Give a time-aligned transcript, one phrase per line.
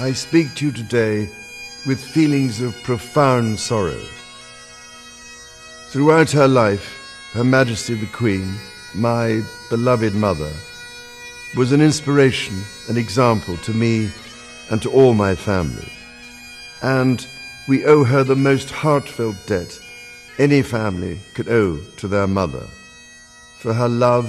[0.00, 1.28] I speak to you today
[1.86, 4.00] with feelings of profound sorrow.
[5.90, 8.54] Throughout her life, Her Majesty the Queen,
[8.94, 10.50] my beloved mother,
[11.54, 14.10] was an inspiration, an example to me
[14.70, 15.92] and to all my family.
[16.80, 17.26] And
[17.68, 19.78] we owe her the most heartfelt debt
[20.38, 22.66] any family could owe to their mother
[23.58, 24.28] for her love,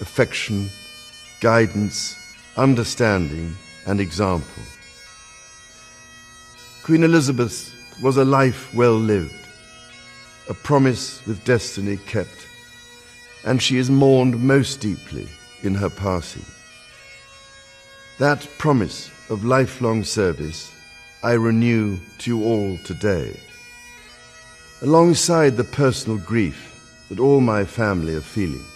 [0.00, 0.70] affection,
[1.42, 2.16] guidance,
[2.56, 3.54] understanding,
[3.86, 4.62] and example.
[6.84, 9.48] Queen Elizabeth was a life well lived,
[10.50, 12.46] a promise with destiny kept,
[13.46, 15.26] and she is mourned most deeply
[15.62, 16.44] in her passing.
[18.18, 20.70] That promise of lifelong service
[21.22, 23.40] I renew to you all today.
[24.82, 28.66] Alongside the personal grief that all my family are feeling,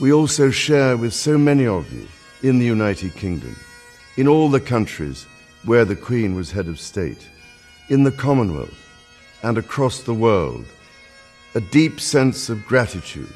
[0.00, 2.08] we also share with so many of you
[2.42, 3.54] in the United Kingdom,
[4.16, 5.26] in all the countries
[5.64, 7.28] where the Queen was head of state,
[7.88, 8.74] in the Commonwealth,
[9.42, 10.64] and across the world,
[11.54, 13.32] a deep sense of gratitude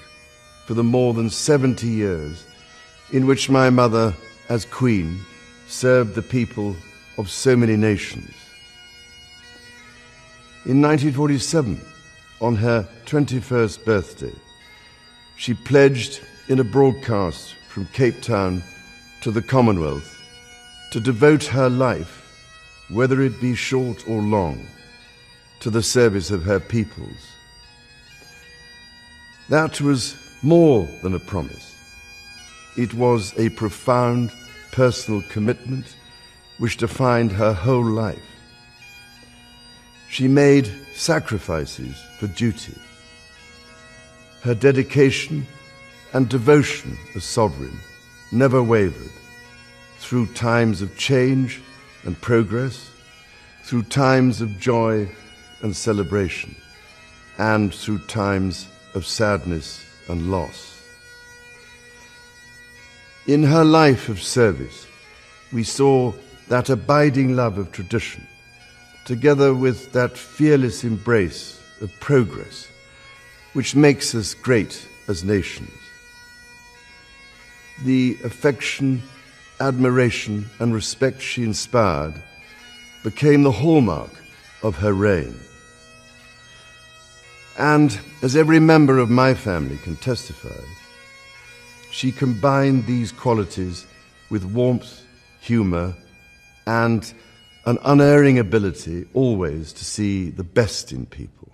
[0.66, 2.44] for the more than 70 years
[3.12, 4.14] in which my mother,
[4.48, 5.20] as Queen,
[5.68, 6.74] served the people
[7.18, 8.30] of so many nations.
[10.66, 11.80] In 1947,
[12.40, 14.34] on her 21st birthday,
[15.36, 18.62] she pledged in a broadcast from Cape Town
[19.20, 20.13] to the Commonwealth
[20.94, 22.22] to devote her life,
[22.88, 24.64] whether it be short or long,
[25.58, 27.32] to the service of her peoples.
[29.48, 31.74] That was more than a promise.
[32.76, 34.30] It was a profound
[34.70, 35.96] personal commitment
[36.58, 38.30] which defined her whole life.
[40.08, 42.78] She made sacrifices for duty.
[44.42, 45.44] Her dedication
[46.12, 47.80] and devotion as sovereign
[48.30, 49.10] never wavered
[50.04, 51.62] through times of change
[52.04, 52.90] and progress,
[53.62, 55.08] through times of joy
[55.62, 56.54] and celebration,
[57.38, 60.78] and through times of sadness and loss.
[63.26, 64.86] In her life of service,
[65.54, 66.12] we saw
[66.48, 68.26] that abiding love of tradition,
[69.06, 72.68] together with that fearless embrace of progress,
[73.54, 75.70] which makes us great as nations.
[77.84, 79.02] The affection
[79.60, 82.14] admiration, and respect she inspired
[83.02, 84.10] became the hallmark
[84.62, 85.34] of her reign.
[87.58, 90.64] And as every member of my family can testify,
[91.90, 93.86] she combined these qualities
[94.30, 95.02] with warmth,
[95.40, 95.94] humor,
[96.66, 97.12] and
[97.66, 101.52] an unerring ability always to see the best in people.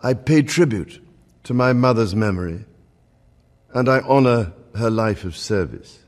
[0.00, 1.02] I pay tribute
[1.44, 2.64] to my mother's memory,
[3.72, 5.98] and I honor her life of service.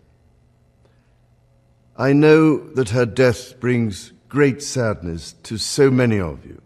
[1.97, 6.61] I know that her death brings great sadness to so many of you,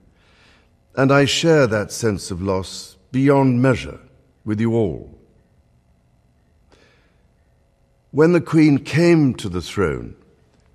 [0.94, 4.00] and I share that sense of loss beyond measure
[4.44, 5.18] with you all.
[8.10, 10.14] When the Queen came to the throne,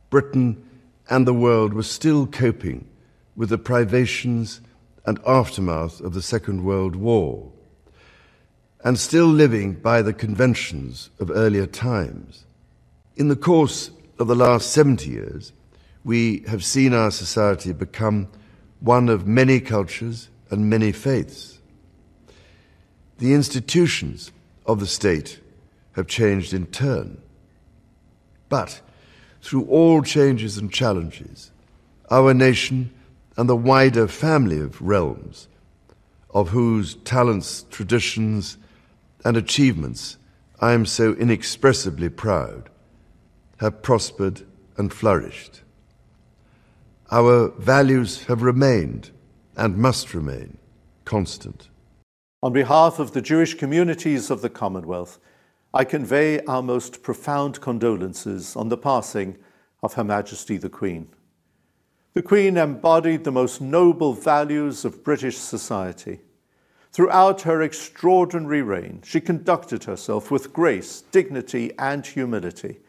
[0.10, 0.64] Britain
[1.10, 2.88] and the world were still coping
[3.36, 4.60] with the privations
[5.06, 7.52] and aftermath of the Second World War
[8.84, 12.46] and still living by the conventions of earlier times.
[13.16, 15.54] In the course of the last 70 years,
[16.04, 18.28] we have seen our society become
[18.80, 21.60] one of many cultures and many faiths.
[23.18, 24.32] The institutions
[24.66, 25.40] of the state
[25.94, 27.18] have changed in turn.
[28.50, 28.82] But
[29.42, 31.52] through all changes and challenges,
[32.12, 32.92] our nation
[33.36, 35.48] and the wider family of realms,
[36.30, 38.58] of whose talents, traditions,
[39.24, 40.18] and achievements
[40.60, 42.70] I am so inexpressibly proud,
[43.58, 44.42] have prospered
[44.78, 45.62] and flourished.
[47.12, 49.12] Our values have remained
[49.56, 50.58] and must remain
[51.06, 51.70] constant.
[52.44, 55.20] On behalf of the Jewish communities of the Commonwealth,
[55.74, 59.38] I convey our most profound condolences on the passing
[59.84, 61.08] of Her Majesty the Queen.
[62.14, 66.20] The Queen embodied the most noble values of British society.
[66.98, 72.80] Throughout her extraordinary reign, she conducted herself with grace, dignity, and humility,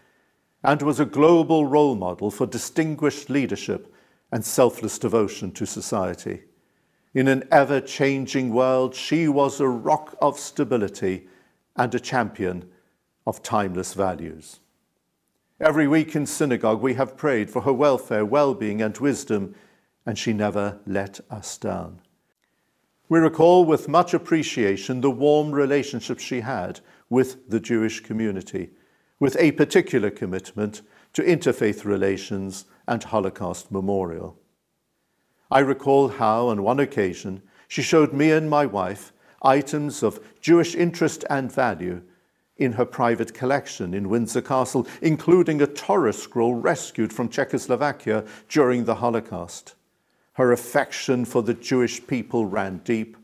[0.65, 3.95] and was a global role model for distinguished leadership
[4.33, 6.45] and selfless devotion to society.
[7.13, 11.29] In an ever changing world, she was a rock of stability
[11.77, 12.67] and a champion
[13.27, 14.61] of timeless values.
[15.61, 19.55] Every week in synagogue, we have prayed for her welfare, well being, and wisdom,
[20.07, 22.01] and she never let us down.
[23.11, 28.71] We recall with much appreciation the warm relationship she had with the Jewish community,
[29.19, 30.83] with a particular commitment
[31.15, 34.39] to interfaith relations and Holocaust memorial.
[35.51, 40.75] I recall how, on one occasion, she showed me and my wife items of Jewish
[40.75, 42.03] interest and value
[42.59, 48.85] in her private collection in Windsor Castle, including a Torah scroll rescued from Czechoslovakia during
[48.85, 49.77] the Holocaust.
[50.39, 53.17] Her affection for the Jewish people ran deep,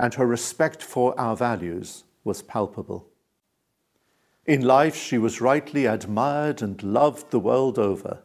[0.00, 3.08] and her respect for our values was palpable.
[4.44, 8.24] In life, she was rightly admired and loved the world over.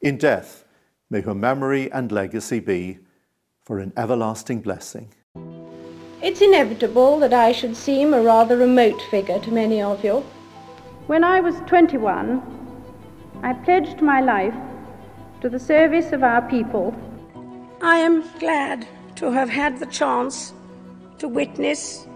[0.00, 0.64] In death,
[1.10, 3.00] may her memory and legacy be
[3.62, 5.12] for an everlasting blessing.
[6.22, 10.24] It's inevitable that I should seem a rather remote figure to many of you.
[11.08, 12.40] When I was 21,
[13.42, 14.56] I pledged my life
[15.42, 16.96] to the service of our people.
[17.82, 18.86] I am glad
[19.16, 20.52] to have had the chance
[21.18, 22.06] to witness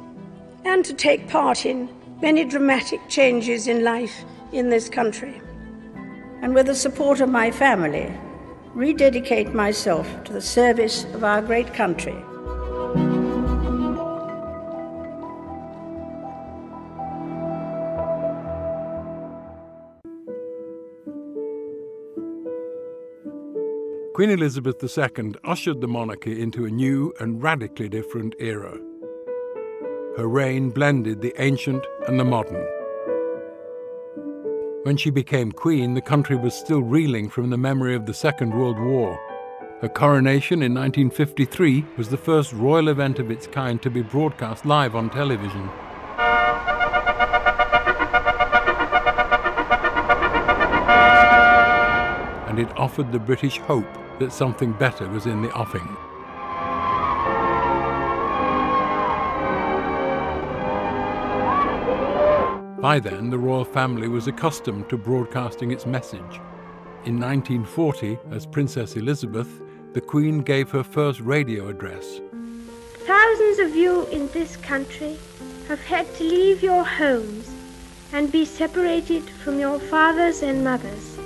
[0.64, 1.88] and to take part in
[2.20, 5.40] many dramatic changes in life in this country.
[6.42, 8.12] And with the support of my family,
[8.74, 12.16] rededicate myself to the service of our great country.
[24.18, 28.76] Queen Elizabeth II ushered the monarchy into a new and radically different era.
[30.16, 32.66] Her reign blended the ancient and the modern.
[34.82, 38.58] When she became queen, the country was still reeling from the memory of the Second
[38.58, 39.20] World War.
[39.82, 44.66] Her coronation in 1953 was the first royal event of its kind to be broadcast
[44.66, 45.70] live on television.
[52.48, 53.86] And it offered the British hope
[54.18, 55.96] that something better was in the offing.
[62.80, 66.40] By then, the royal family was accustomed to broadcasting its message.
[67.04, 69.60] In 1940, as Princess Elizabeth,
[69.94, 72.20] the Queen gave her first radio address.
[72.98, 75.18] Thousands of you in this country
[75.66, 77.50] have had to leave your homes
[78.12, 81.18] and be separated from your fathers and mothers.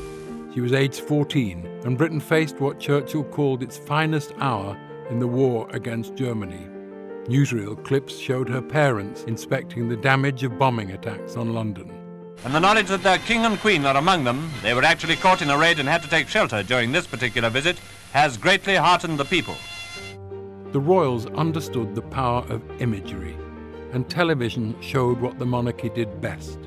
[0.54, 4.76] She was aged 14, and Britain faced what Churchill called its finest hour
[5.10, 6.68] in the war against Germany.
[7.24, 11.90] Newsreel clips showed her parents inspecting the damage of bombing attacks on London.
[12.44, 15.42] And the knowledge that their king and queen are among them, they were actually caught
[15.42, 17.78] in a raid and had to take shelter during this particular visit,
[18.12, 19.54] has greatly heartened the people.
[20.72, 23.36] The royals understood the power of imagery,
[23.92, 26.58] and television showed what the monarchy did best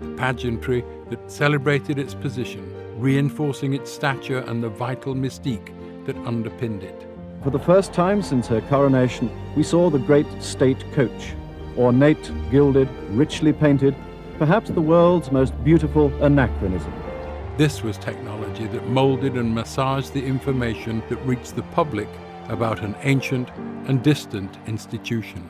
[0.00, 5.74] the pageantry that celebrated its position reinforcing its stature and the vital mystique
[6.06, 7.06] that underpinned it.
[7.42, 11.34] For the first time since her coronation, we saw the great state coach,
[11.78, 13.96] ornate, gilded, richly painted,
[14.38, 16.92] perhaps the world's most beautiful anachronism.
[17.56, 22.08] This was technology that molded and massaged the information that reached the public
[22.48, 23.50] about an ancient
[23.86, 25.48] and distant institution.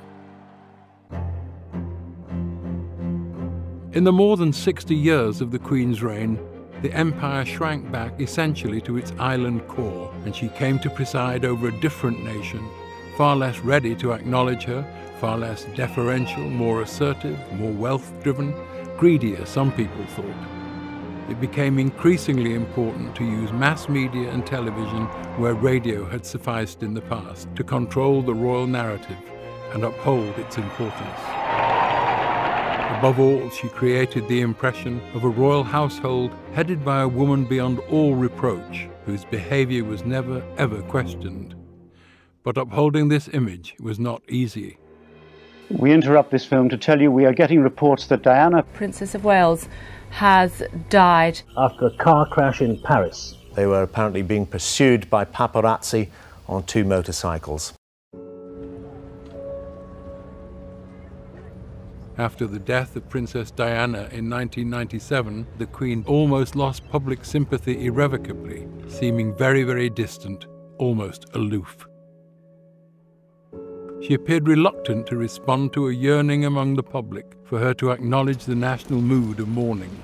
[3.93, 6.39] In the more than 60 years of the Queen's reign,
[6.83, 11.69] the empire shrank back essentially to its island core, and she came to preside over
[11.69, 12.67] a different nation,
[13.17, 14.83] far less ready to acknowledge her,
[15.21, 18.55] far less deferential, more assertive, more wealth driven,
[18.97, 20.35] greedier, some people thought.
[21.31, 25.05] it became increasingly important to use mass media and television
[25.39, 29.19] where radio had sufficed in the past to control the royal narrative
[29.73, 31.40] and uphold its importance.
[33.01, 37.79] Above all, she created the impression of a royal household headed by a woman beyond
[37.89, 41.55] all reproach, whose behavior was never ever questioned.
[42.43, 44.77] But upholding this image was not easy.
[45.71, 49.25] We interrupt this film to tell you we are getting reports that Diana, Princess of
[49.25, 49.67] Wales,
[50.11, 53.35] has died after a car crash in Paris.
[53.55, 56.11] They were apparently being pursued by paparazzi
[56.47, 57.73] on two motorcycles.
[62.21, 68.69] After the death of Princess Diana in 1997, the Queen almost lost public sympathy irrevocably,
[68.89, 70.45] seeming very, very distant,
[70.77, 71.89] almost aloof.
[74.03, 78.45] She appeared reluctant to respond to a yearning among the public for her to acknowledge
[78.45, 80.03] the national mood of mourning.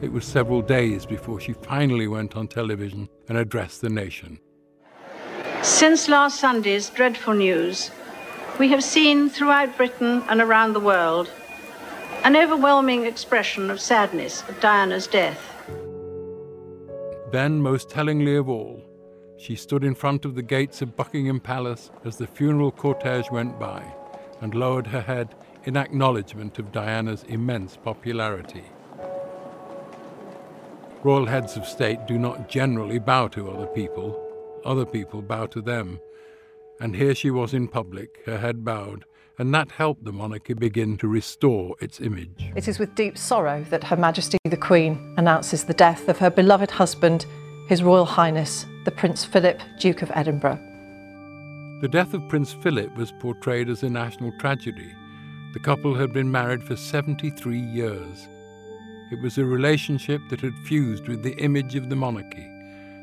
[0.00, 4.38] It was several days before she finally went on television and addressed the nation.
[5.62, 7.90] Since last Sunday's dreadful news,
[8.58, 11.30] we have seen throughout Britain and around the world
[12.24, 15.40] an overwhelming expression of sadness at Diana's death.
[17.32, 18.82] Then, most tellingly of all,
[19.38, 23.58] she stood in front of the gates of Buckingham Palace as the funeral cortege went
[23.58, 23.82] by
[24.40, 28.64] and lowered her head in acknowledgement of Diana's immense popularity.
[31.02, 35.60] Royal heads of state do not generally bow to other people, other people bow to
[35.60, 36.00] them.
[36.82, 39.04] And here she was in public, her head bowed,
[39.38, 42.50] and that helped the monarchy begin to restore its image.
[42.56, 46.28] It is with deep sorrow that Her Majesty the Queen announces the death of her
[46.28, 47.24] beloved husband,
[47.68, 50.58] His Royal Highness the Prince Philip, Duke of Edinburgh.
[51.82, 54.92] The death of Prince Philip was portrayed as a national tragedy.
[55.52, 58.28] The couple had been married for 73 years.
[59.12, 62.50] It was a relationship that had fused with the image of the monarchy.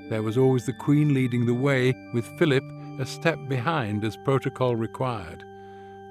[0.10, 2.66] There was always the Queen leading the way, with Philip
[3.00, 5.46] a step behind as protocol required.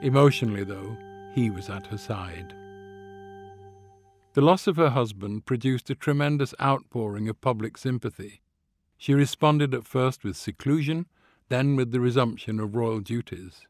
[0.01, 0.97] Emotionally, though,
[1.35, 2.55] he was at her side.
[4.33, 8.41] The loss of her husband produced a tremendous outpouring of public sympathy.
[8.97, 11.07] She responded at first with seclusion,
[11.51, 13.67] then with the resumption of royal duties.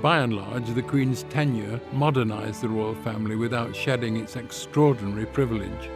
[0.00, 5.90] By and large, the Queen's tenure modernised the royal family without shedding its extraordinary privilege.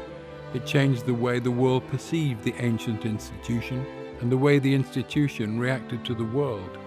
[0.55, 3.85] It changed the way the world perceived the ancient institution
[4.21, 6.79] and the way the institution reacted to the world.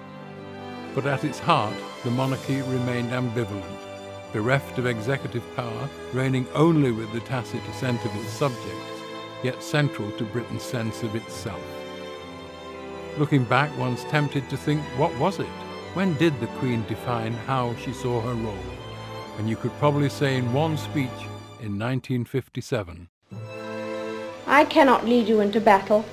[0.95, 3.77] But at its heart, the monarchy remained ambivalent
[4.33, 9.01] bereft of executive power, reigning only with the tacit assent of its subjects,
[9.43, 11.61] yet central to Britain's sense of itself.
[13.17, 15.47] Looking back, one's tempted to think, what was it?
[15.93, 18.57] When did the Queen define how she saw her role?
[19.39, 21.21] And you could probably say in one speech
[21.59, 23.09] in 1957.
[24.47, 26.05] I cannot lead you into battle.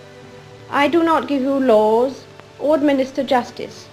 [0.68, 2.24] I do not give you laws
[2.58, 3.88] or administer justice.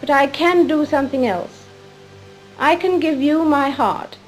[0.00, 1.64] But I can do something else.
[2.58, 4.18] I can give you my heart.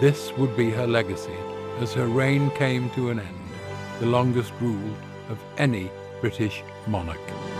[0.00, 1.36] This would be her legacy
[1.80, 3.48] as her reign came to an end,
[3.98, 4.94] the longest rule
[5.28, 7.55] of any British monarch.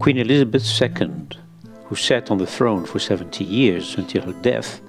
[0.00, 1.28] Queen Elizabeth II,
[1.84, 4.80] who sat on the throne for 70 years until her death,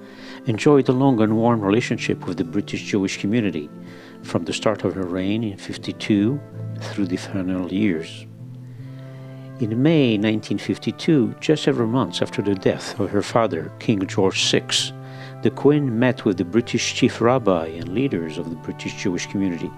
[0.45, 3.69] enjoyed a long and warm relationship with the British Jewish community
[4.23, 6.39] from the start of her reign in 52
[6.79, 8.25] through the final years.
[9.59, 14.63] In May 1952, just several months after the death of her father, King George VI,
[15.41, 19.71] the Queen met with the British chief rabbi and leaders of the British Jewish community.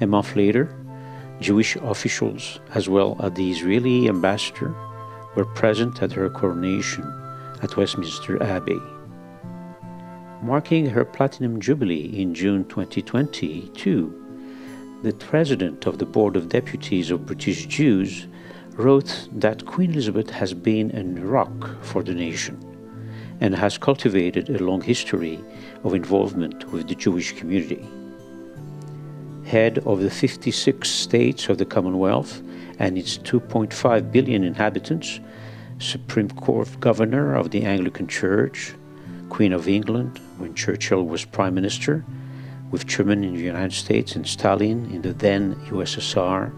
[0.00, 0.74] A month later,
[1.40, 4.74] Jewish officials, as well as the Israeli ambassador,
[5.34, 7.04] were present at her coronation
[7.62, 8.80] at Westminster Abbey
[10.42, 17.26] marking her Platinum Jubilee in June 2022, the president of the Board of Deputies of
[17.26, 18.26] British Jews
[18.70, 22.58] wrote that Queen Elizabeth has been a rock for the nation
[23.40, 25.42] and has cultivated a long history
[25.84, 27.86] of involvement with the Jewish community.
[29.50, 32.40] Head of the 56 states of the Commonwealth
[32.78, 35.18] and its 2.5 billion inhabitants,
[35.80, 38.76] Supreme Court Governor of the Anglican Church,
[39.28, 42.04] Queen of England when Churchill was Prime Minister,
[42.70, 46.52] with Truman in the United States and Stalin in the then USSR.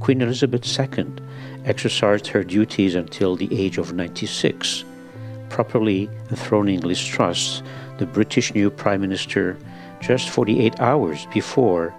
[0.00, 1.12] Queen Elizabeth II
[1.66, 4.82] exercised her duties until the age of 96,
[5.50, 7.62] properly enthroning Liz Truss,
[7.98, 9.58] the British new Prime Minister,
[10.00, 11.94] just 48 hours before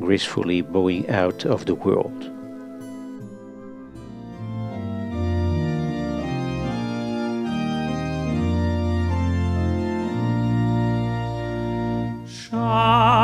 [0.00, 2.30] gracefully bowing out of the world.
[12.54, 13.23] It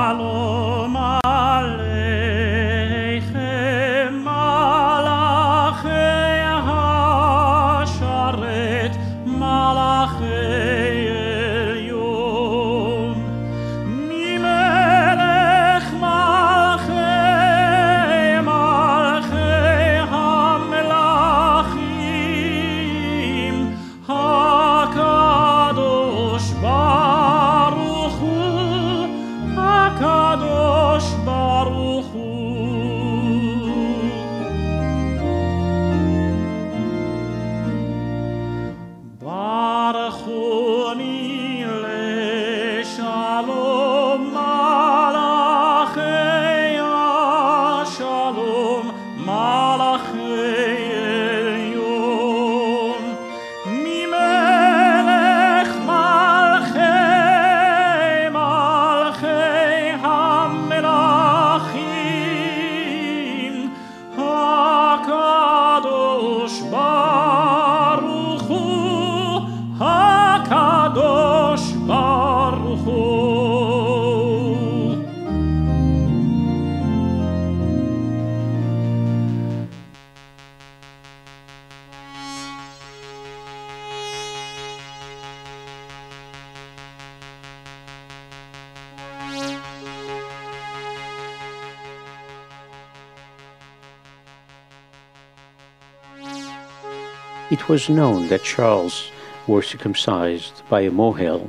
[97.71, 99.13] was known that Charles
[99.47, 101.49] was circumcised by a mohel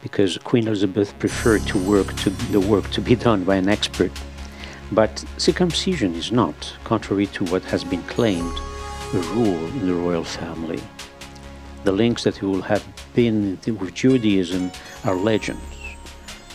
[0.00, 4.12] because Queen Elizabeth preferred to work to the work to be done by an expert.
[4.92, 8.56] But circumcision is not, contrary to what has been claimed,
[9.12, 10.80] a rule in the royal family.
[11.82, 14.70] The links that will have been with Judaism
[15.04, 15.76] are legends,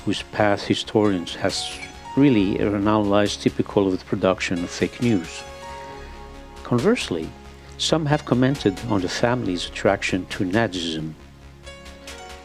[0.06, 1.78] whose path historians has
[2.16, 5.44] really analyzed typical of the production of fake news.
[6.64, 7.28] Conversely,
[7.78, 11.14] some have commented on the family's attraction to Nazism.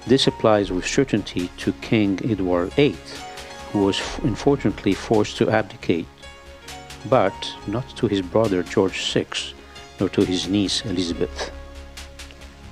[0.07, 2.97] This applies with certainty to King Edward VIII,
[3.73, 6.07] who was unfortunately forced to abdicate,
[7.09, 9.27] but not to his brother George VI,
[9.99, 11.51] nor to his niece Elizabeth.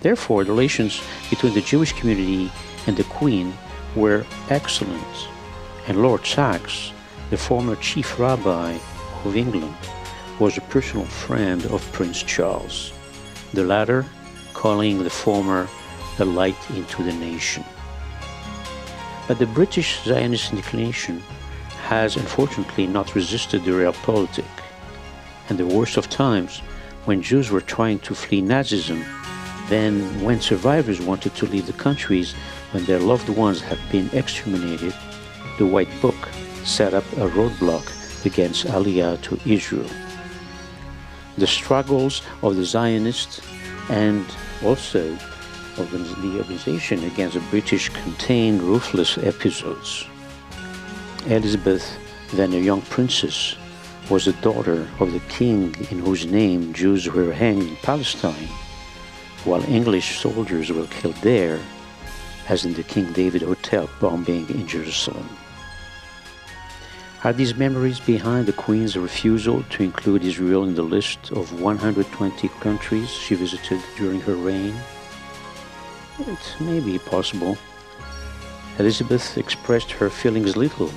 [0.00, 2.50] Therefore, the relations between the Jewish community
[2.86, 3.54] and the Queen
[3.96, 5.28] were excellent,
[5.86, 6.92] and Lord Sacks,
[7.30, 8.76] the former chief rabbi
[9.24, 9.74] of England,
[10.40, 12.94] was a personal friend of Prince Charles,
[13.52, 14.06] the latter
[14.54, 15.68] calling the former
[16.18, 17.62] a light into the nation.
[19.28, 21.22] But the British Zionist inclination
[21.82, 24.54] has unfortunately not resisted the realpolitik,
[25.50, 26.60] and the worst of times,
[27.04, 29.04] when Jews were trying to flee Nazism,
[29.68, 32.32] then when survivors wanted to leave the countries
[32.72, 34.94] when their loved ones had been exterminated,
[35.58, 36.28] the White Book
[36.64, 37.86] set up a roadblock
[38.24, 39.88] against Aliyah to Israel
[41.40, 43.40] the struggles of the Zionists
[43.88, 44.24] and
[44.62, 45.12] also
[45.78, 50.06] of the organization against the British contained ruthless episodes.
[51.26, 51.98] Elizabeth,
[52.34, 53.56] then a young princess,
[54.10, 58.48] was the daughter of the king in whose name Jews were hanged in Palestine,
[59.44, 61.58] while English soldiers were killed there,
[62.48, 65.28] as in the King David Hotel bombing in Jerusalem.
[67.22, 72.48] Are these memories behind the Queen's refusal to include Israel in the list of 120
[72.60, 74.74] countries she visited during her reign?
[76.18, 77.58] It may be possible.
[78.78, 80.90] Elizabeth expressed her feelings little,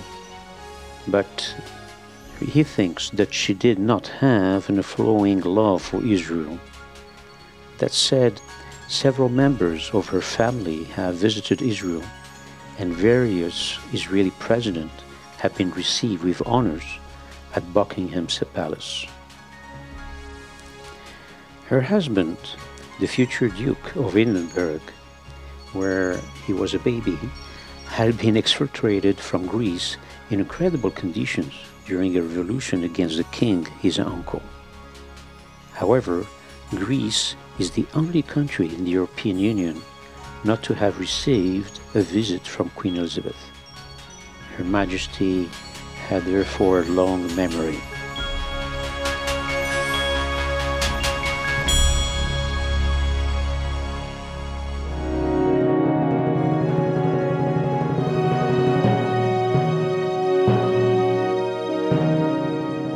[1.09, 1.53] but
[2.39, 6.57] he thinks that she did not have an flowing love for Israel.
[7.79, 8.39] That said,
[8.87, 12.03] several members of her family have visited Israel,
[12.79, 15.03] and various Israeli presidents
[15.43, 16.85] have been received with honors
[17.53, 19.05] at Buckingham Palace.
[21.67, 22.37] Her husband,
[23.01, 24.79] the future Duke of Edinburgh,
[25.73, 26.15] where
[26.47, 27.19] he was a baby,
[27.87, 29.97] had been exfiltrated from Greece
[30.29, 31.53] in incredible conditions
[31.85, 34.41] during a revolution against the king, his uncle.
[35.73, 36.25] However,
[36.69, 39.81] Greece is the only country in the European Union
[40.45, 43.52] not to have received a visit from Queen Elizabeth.
[44.57, 45.49] Her Majesty
[46.07, 47.79] had therefore long memory.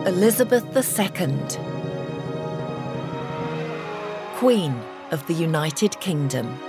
[0.06, 1.38] Elizabeth II,
[4.36, 4.76] Queen
[5.12, 6.60] of the United Kingdom,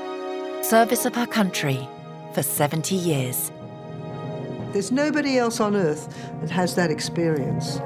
[0.62, 1.86] service of her country
[2.32, 3.50] for 70 years.
[4.72, 7.78] There's nobody else on earth that has that experience.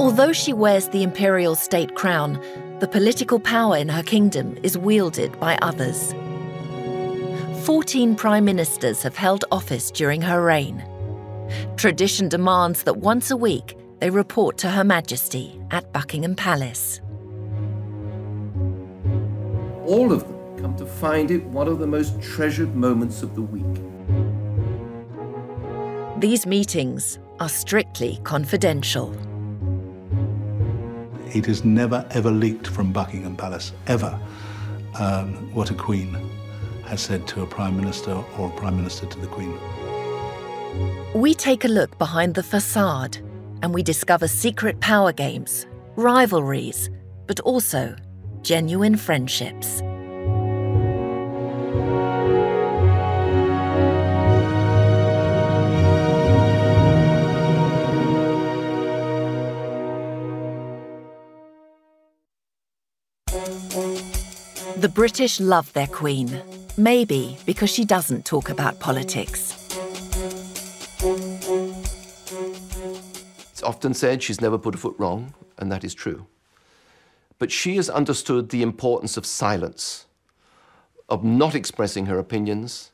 [0.00, 2.42] Although she wears the imperial state crown,
[2.80, 6.12] the political power in her kingdom is wielded by others.
[7.64, 10.84] 14 prime ministers have held office during her reign.
[11.76, 17.00] Tradition demands that once a week they report to Her Majesty at Buckingham Palace.
[19.86, 23.42] All of them come to find it one of the most treasured moments of the
[23.42, 23.91] week.
[26.22, 29.12] These meetings are strictly confidential.
[31.34, 34.16] It is never ever leaked from Buckingham Palace, ever,
[35.00, 36.16] um, what a Queen
[36.84, 39.52] has said to a Prime Minister or a Prime Minister to the Queen.
[41.12, 43.16] We take a look behind the facade
[43.60, 46.88] and we discover secret power games, rivalries,
[47.26, 47.96] but also
[48.42, 49.82] genuine friendships.
[64.82, 66.42] The British love their Queen,
[66.76, 69.68] maybe because she doesn't talk about politics.
[73.52, 76.26] It's often said she's never put a foot wrong, and that is true.
[77.38, 80.06] But she has understood the importance of silence,
[81.08, 82.90] of not expressing her opinions,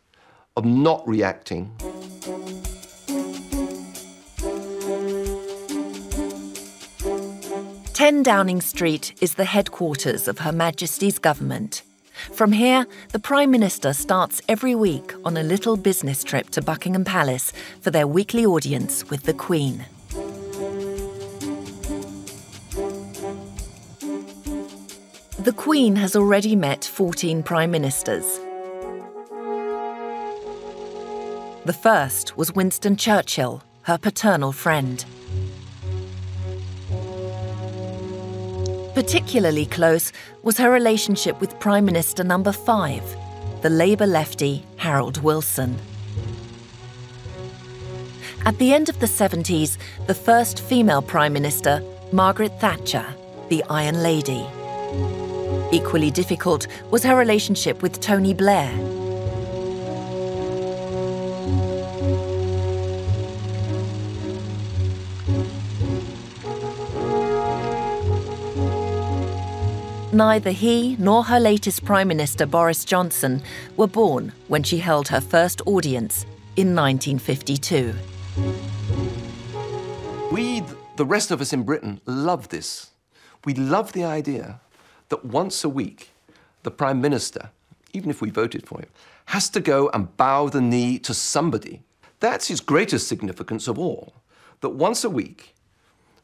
[0.59, 1.75] of not reacting.
[8.09, 11.83] Ten Downing Street is the headquarters of Her Majesty's government.
[12.33, 17.05] From here, the Prime Minister starts every week on a little business trip to Buckingham
[17.05, 19.85] Palace for their weekly audience with the Queen.
[25.39, 28.39] The Queen has already met 14 Prime Ministers.
[31.67, 35.05] The first was Winston Churchill, her paternal friend.
[38.99, 43.05] Particularly close was her relationship with Prime Minister number five,
[43.63, 45.79] the Labour lefty Harold Wilson.
[48.45, 51.81] At the end of the 70s, the first female Prime Minister,
[52.11, 53.07] Margaret Thatcher,
[53.51, 54.45] the Iron Lady.
[55.71, 58.69] Equally difficult was her relationship with Tony Blair.
[70.19, 73.41] Neither he nor her latest Prime Minister Boris Johnson
[73.77, 76.27] were born when she held her first audience
[76.57, 77.95] in 1952.
[80.33, 80.65] We,
[80.97, 82.91] the rest of us in Britain, love this.
[83.45, 84.59] We love the idea
[85.09, 86.11] that once a week,
[86.65, 87.51] the Prime Minister,
[87.93, 88.89] even if we voted for him,
[89.27, 91.83] has to go and bow the knee to somebody.
[92.19, 94.15] That's his greatest significance of all.
[94.63, 95.55] That once a week,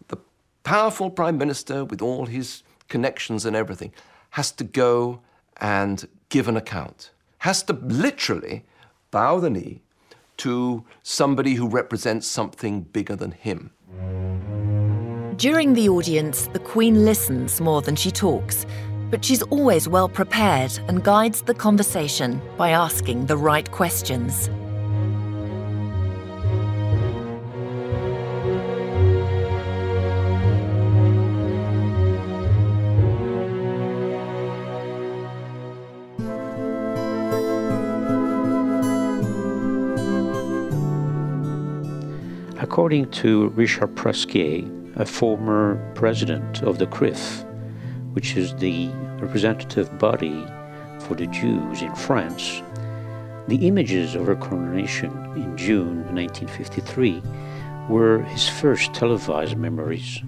[0.09, 0.19] the
[0.65, 3.93] powerful Prime Minister, with all his connections and everything,
[4.31, 5.21] has to go
[5.59, 8.65] and give an account, has to literally
[9.11, 9.83] bow the knee
[10.37, 13.71] to somebody who represents something bigger than him.
[15.37, 18.67] During the audience, the Queen listens more than she talks,
[19.11, 24.51] but she's always well prepared and guides the conversation by asking the right questions.
[42.75, 47.45] According to Richard Prasquier, a former president of the CRIF,
[48.15, 48.89] which is the
[49.21, 50.45] representative body
[50.99, 52.63] for the Jews in France,
[53.47, 57.23] the images of her coronation in June 1953
[57.89, 60.21] were his first televised memories.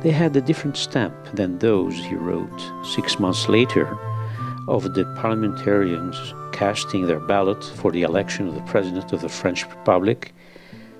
[0.00, 3.98] They had a different stamp than those he wrote six months later
[4.66, 6.16] of the parliamentarians
[6.52, 10.32] casting their ballot for the election of the President of the French Republic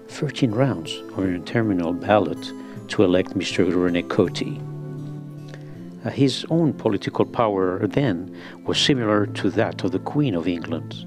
[0.08, 2.52] 13 rounds of an interminable ballot
[2.88, 3.70] to elect Mr.
[3.70, 4.58] René Coty.
[6.04, 11.06] Uh, his own political power then was similar to that of the Queen of England.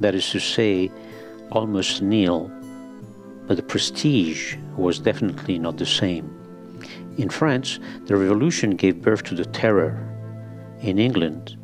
[0.00, 0.90] That is to say,
[1.52, 2.50] almost nil,
[3.46, 6.30] but the prestige was definitely not the same.
[7.16, 9.96] In France, the revolution gave birth to the terror.
[10.80, 11.56] In England,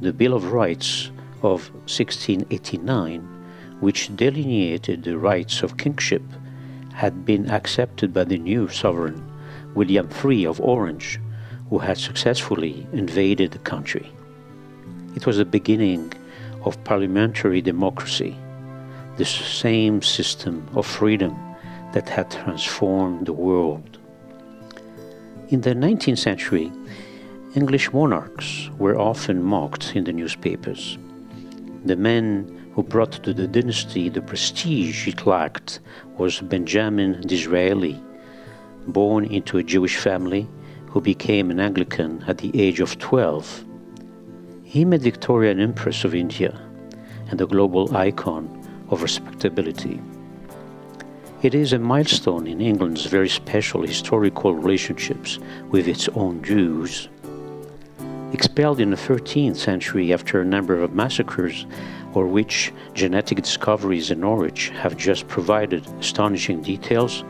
[0.00, 1.10] the Bill of Rights
[1.42, 3.39] of 1689
[3.80, 6.22] which delineated the rights of kingship,
[6.92, 9.26] had been accepted by the new sovereign,
[9.74, 11.18] William III of Orange,
[11.70, 14.12] who had successfully invaded the country.
[15.16, 16.12] It was the beginning
[16.64, 18.36] of parliamentary democracy,
[19.16, 21.36] the same system of freedom
[21.92, 23.98] that had transformed the world.
[25.48, 26.70] In the 19th century,
[27.54, 30.98] English monarchs were often mocked in the newspapers.
[31.84, 35.80] The man who brought to the dynasty the prestige it lacked
[36.16, 38.02] was Benjamin Disraeli,
[38.86, 40.48] born into a Jewish family
[40.86, 43.66] who became an Anglican at the age of 12.
[44.62, 46.58] He made Victoria an Empress of India
[47.28, 48.48] and a global icon
[48.88, 50.00] of respectability.
[51.42, 55.38] It is a milestone in England's very special historical relationships
[55.68, 57.10] with its own Jews.
[58.32, 61.66] Expelled in the 13th century after a number of massacres,
[62.14, 67.24] or which genetic discoveries in Norwich have just provided astonishing details,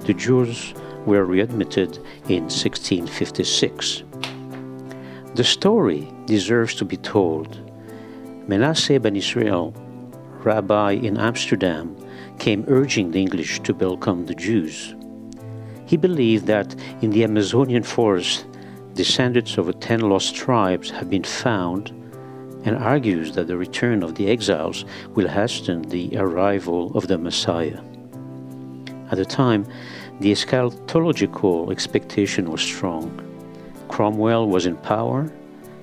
[0.00, 0.74] the Jews
[1.06, 4.02] were readmitted in 1656.
[5.34, 7.60] The story deserves to be told.
[8.48, 9.74] Menasseh ben Israel,
[10.44, 11.96] rabbi in Amsterdam,
[12.38, 14.94] came urging the English to welcome the Jews.
[15.86, 18.46] He believed that in the Amazonian forest,
[18.94, 21.92] descendants of the ten lost tribes have been found
[22.66, 27.80] and argues that the return of the exiles will hasten the arrival of the Messiah.
[29.10, 29.66] At the time,
[30.20, 33.22] the eschatological expectation was strong.
[33.88, 35.30] Cromwell was in power,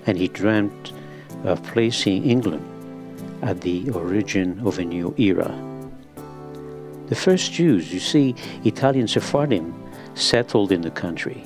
[0.05, 0.91] and he dreamt
[1.45, 2.69] of placing England
[3.41, 5.51] at the origin of a new era.
[7.07, 9.73] The first Jews, you see, Italian Sephardim,
[10.15, 11.43] settled in the country.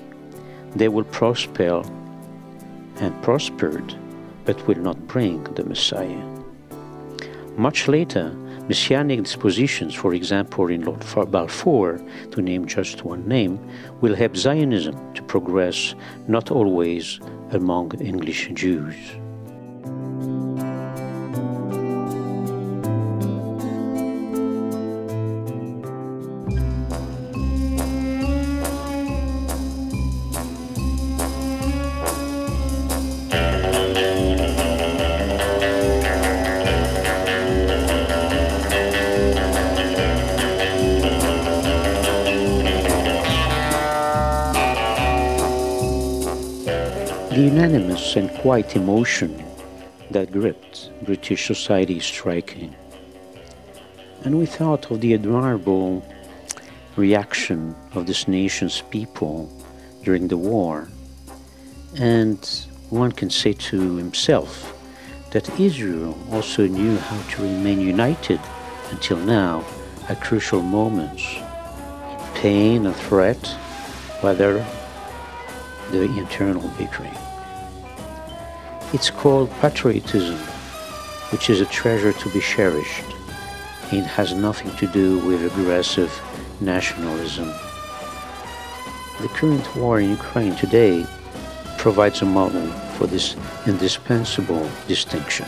[0.76, 1.84] They will prosper
[2.98, 3.96] and prospered,
[4.48, 6.24] but will not bring the Messiah.
[7.58, 8.34] Much later,
[8.68, 13.60] Messianic dispositions, for example in Lord Balfour, to name just one name,
[14.02, 15.96] will help Zionism to progress
[16.28, 17.20] not always
[17.52, 18.96] among English Jews.
[47.58, 49.44] Unanimous and quiet emotion
[50.12, 52.76] that gripped British society striking.
[54.24, 56.06] And we thought of the admirable
[56.96, 59.52] reaction of this nation's people
[60.04, 60.88] during the war.
[61.96, 62.40] And
[62.92, 64.52] one can say to himself
[65.32, 68.40] that Israel also knew how to remain united
[68.92, 69.66] until now
[70.10, 71.26] at crucial moments,
[72.36, 73.44] pain and threat,
[74.22, 74.64] whether
[75.90, 77.10] the internal victory.
[78.94, 80.38] It's called patriotism,
[81.32, 83.04] which is a treasure to be cherished.
[83.92, 86.10] It has nothing to do with aggressive
[86.62, 87.50] nationalism.
[89.20, 91.06] The current war in Ukraine today
[91.78, 95.48] provides a model for this indispensable distinction.